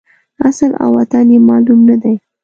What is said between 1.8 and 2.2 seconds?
نه دی.